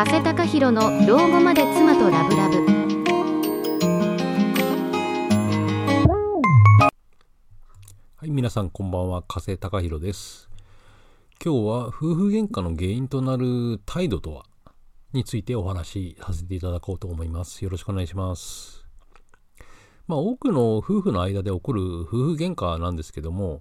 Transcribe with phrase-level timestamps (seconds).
[0.00, 2.56] 加瀬隆弘の老後まで妻とラブラブ
[8.16, 10.48] はい、皆さんこんばんは、加瀬隆弘です。
[11.44, 14.46] 今日は夫婦喧嘩の原因となる態度とは
[15.12, 17.62] についてお話しさせていただこうと思います。
[17.62, 18.86] よろしくお願いします。
[20.06, 23.60] まあ多くの夫婦の間で起こる夫婦喧嘩なんですけども、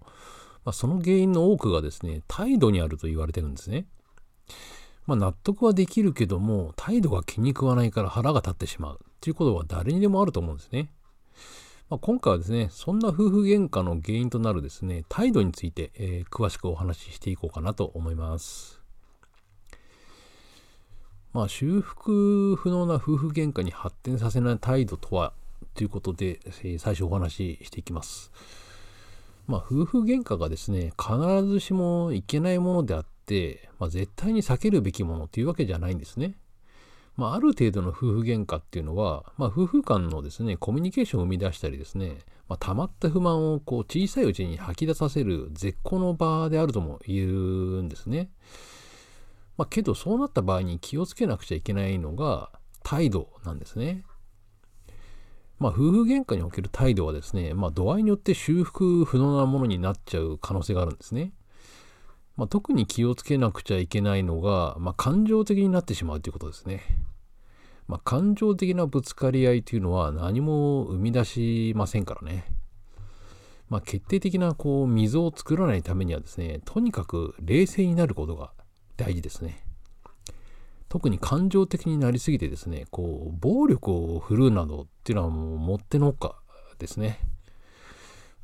[0.64, 3.88] まあ、その原因の多くがですね、態度にあると言われてるんですね。
[5.10, 10.92] まあ納得はできるけども、態度が気に食わないから腹が立ってしまうっていうことは誰にでもあると思うんですね。
[11.90, 18.80] まあ、今回はですね、そんな夫婦喧嘩の原因となるですね、態度について、えー詳しくお話ししていこうかなと思います。
[21.34, 25.34] まあ、修復不能な夫婦喧嘩に発展させない態度とは
[25.74, 28.32] ということで、えー最初お話ししていきます。
[29.48, 33.19] まあ、夫婦喧嘩がですね、必ずしもいけないものであって、
[33.80, 36.36] まあ、絶対に避けるべきものというわけじゃないんですね。
[37.16, 48.30] まあ、ある程度の夫婦喧嘩っていうのは、まあ、夫婦間のですね、コミュニケーションを生み出したりですね、まあ、溜まった不満をこう小さいうちに吐き出させる絶好の場であるとも言うんですね。
[49.58, 52.52] まあ、けどそうなった場合に気をつけなくちゃいけないのが
[52.84, 54.06] 態度なんですね。
[55.60, 61.34] まあ、夫婦喧嘩における態度はですね、まあ、度合いによって修復不能なものになっちゃう可能性があるんですね。
[62.40, 66.84] まあ、特に気をつけなくちゃいけないのが、まあ、感情的になってしまうということですね。
[67.86, 72.46] まあ、感情的なぶつかり合いというのは何も生み出しませんからね。
[73.68, 78.54] まあ、決定的なこう溝を作らないためにはですね、とにかく冷静になることが
[78.96, 79.62] 大事ですね。
[80.88, 86.38] 特に感情的になりすぎてですね、こう暴力を振るうなどっていうのはもうもってのほか
[86.78, 87.20] ですね。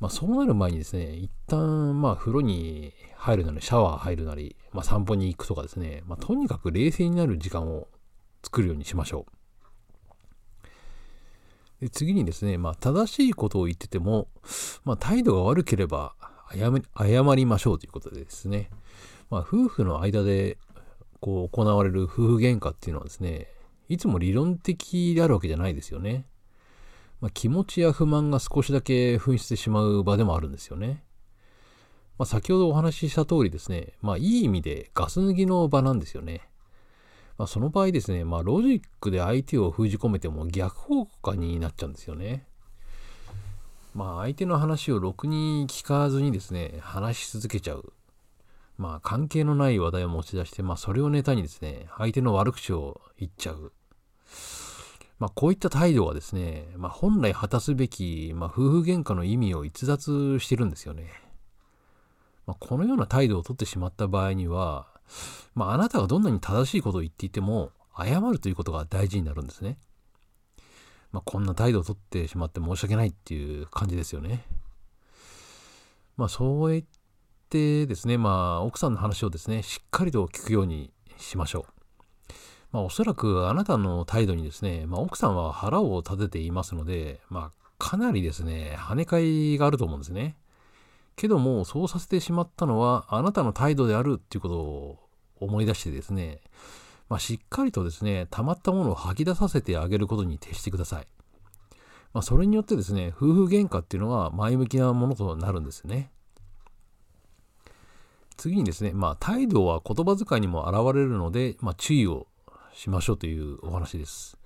[0.00, 2.92] まあ、そうなる前にですね、一旦まあ風呂に
[3.26, 7.88] 入るなり、シャワー入るなり、まあ、散歩に行くとかですね、まあ、とにかく冷静になる時間を
[8.44, 9.32] 作るようにしましょう。
[11.80, 14.28] で次にですね、まあ、正しいことを言ってても、
[14.84, 16.14] まあ、態度が悪ければ
[16.54, 18.70] 謝りましょうということでですね、
[19.28, 20.56] まあ、夫婦の間で
[21.20, 23.48] こう行われる夫婦喧嘩っていうのはですね、
[23.88, 26.26] いつも理論的であるわけじゃないですよね。
[27.20, 31.02] まあ、気持ちや不満が少しだけ噴出してしまう場でもあるんですよね。
[32.18, 36.48] まあ、先ほどお話しした通りですね、まあ、いい意味でガス抜きの場なんですよね。
[37.38, 42.46] まあ、その場合ですね、まあ、ロジックで相手を封じ込めても逆効果になっちゃうんですよね。
[43.94, 47.92] まあ、相手の話をろくに聞かずにですね、話し続けちゃう。
[48.78, 53.72] まあ、関係のない話題を持ち出して、まあ、それをネタにですね、相手の悪口を言っちゃう。
[55.18, 61.25] まあ、こういった態度はですね、まあ、本来果たすべき、まあ、夫婦喧嘩の意味を逸脱してるんですよね。
[62.46, 64.86] まあ、このような態度をとってしまった場合には、
[65.54, 69.78] まあ、あなたがどんなに正しいことを言っていても、謝るということが大事になるんですね。
[71.12, 74.44] まあ、こんな態度をとってしまって申し訳ないっていう感じですよね。
[76.16, 76.84] まあ、そう言っ
[77.48, 82.32] てですね、まあ、奥さんの話をですね、しっかりと聞くようにしましょう。
[82.72, 90.36] まあ、おそらくあなたの態度にですね、まあ、奥さんは腹を立てていますので、まあ、かなりですね、跳ね返りがあると思うんですね。
[91.16, 94.98] けども、そうさせてしまったのは、あなたの態度であるっていうことを
[95.40, 96.40] 思い出してですね、
[97.08, 101.06] まあ、しっかりとですね、溜まったものを吐き出させてあげることに徹してください。
[102.12, 106.10] まあ、それによってですね、夫婦喧嘩っていうのは前向きなものとなるんですよね。
[108.36, 112.26] 次にですね、まあ、態度は言葉遣いにも現れるので、まあ、注意を
[112.74, 114.38] しましょうというお話です。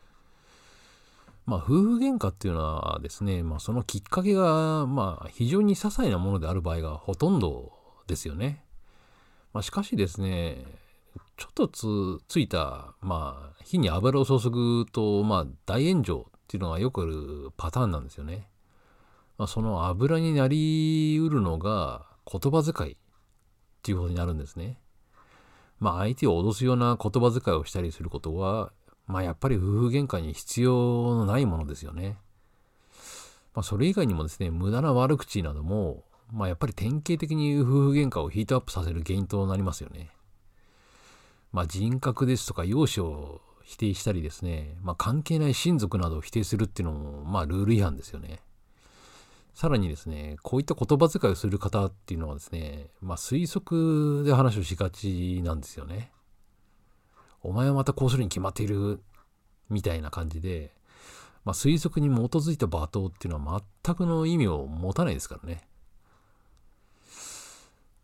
[1.50, 7.72] まあ、夫婦喧嘩っていうのはですね、まあ、そのきっかけが、まあ、非常に些細なものである場合がほとんど
[8.06, 8.64] ですよね。
[9.52, 10.64] まあ、しかしですね、
[11.36, 18.48] ちょっとつついた、まあ、火に油を注ぐと、まあ、大炎上っていうのがよくあるパターンなんですよね。
[19.36, 22.96] まあ、その油になりうるのが言葉遣いっ
[23.82, 24.78] ていうことになるんですね。
[25.80, 28.70] まあ、相手を脅すような言葉遣いをしたりすることは、
[29.10, 32.16] まあ、やっぱり夫婦喧嘩に必要のないものですよね。
[33.54, 40.10] まあ、それ以外にもですね、無駄な悪口なども、まあ、やっぱり典型的に夫婦喧嘩をヒートアップさせる原因となりますよね。
[41.52, 48.40] まあ、人格ですとか容姿を否定したりですね、まあ、関係ない親族などを否定するっていうのも、まあ、ルール違反ですよね。
[49.54, 56.12] さらにですね、こういった言葉遣いをする方っていうのはですね、まあ、推測で話をしがちなんですよね。
[57.42, 59.00] お前はまたこうするに決まっている
[59.68, 60.72] みたいな感じで、
[61.44, 65.62] まあ、推測に基づいた罵倒っていうのは全くの意味を持たないですからね。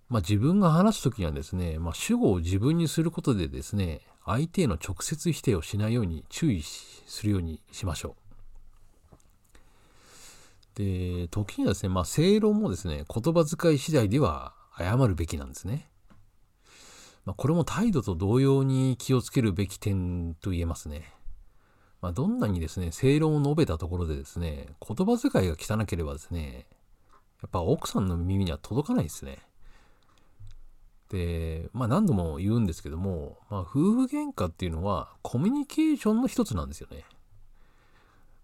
[0.08, 8.26] まあ、自分が話す時にはですね、まあ、主語を自分にすることでですね、相手への直接否定をしないように注意するようにしましょう。
[10.76, 15.88] で、時にはですね、まあ、正論もですね、言葉遣い次第では謝るべきなんですね。
[17.26, 21.12] まあ、これも態度と同様に気をつけるべき点と言えますね。
[22.00, 26.66] まあ、どんなにですね、正論を述べたところでですね、言葉遣いが汚ければですね、
[27.42, 29.38] やっぱ奥さんの耳には届かないですね。
[31.10, 37.04] で、まあ何度も言うんですけども、まあ夫婦喧嘩っていうのはコミュニケーションの一つなんですよね。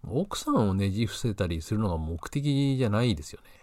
[0.08, 3.61] 奥さんをねじ伏せたりするのが目的じゃないですよね。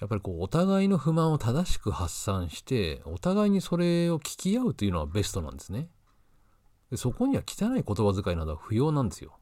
[0.00, 5.88] やっぱりこうお互いの不満を正しく発散してお互いにそれを聞き合うというのはベストなんですね。
[6.90, 9.38] でそこには汚い言葉遣いなどは不要なんですよ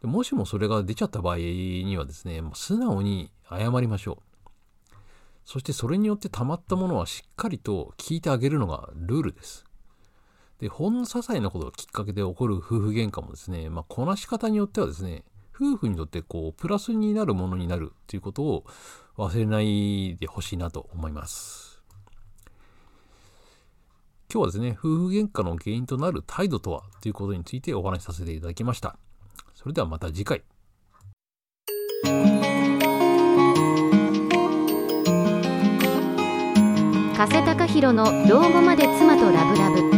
[0.00, 0.06] で。
[0.06, 4.96] もしもそれが出ちゃった場合にはですね、もう素直に謝りましょう。
[5.44, 9.64] そしてそれによって溜まったものはしっかりと聞いてあげるのがルールです。
[10.60, 18.64] で、ほんの些細なことがきっかけで起こる夫婦喧嘩もですね、まあ、こなし方によってはですね、夫婦にとってこう、プラスになるものになるということを
[19.18, 21.82] 忘れないでほしいなと思います。
[24.32, 28.96] 今日はですね、夫婦喧嘩の原因となる態度とはということについてお話しさせていただきました。
[29.54, 30.44] それではまた次回。
[37.16, 39.97] 加瀬隆弘の老後まで妻とラブラブ